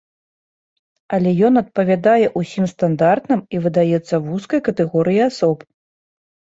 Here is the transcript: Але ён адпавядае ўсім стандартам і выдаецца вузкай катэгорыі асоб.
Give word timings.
Але 1.17 1.33
ён 1.49 1.53
адпавядае 1.63 2.25
ўсім 2.41 2.65
стандартам 2.73 3.47
і 3.57 3.63
выдаецца 3.67 4.15
вузкай 4.27 4.59
катэгорыі 4.71 5.21
асоб. 5.33 5.57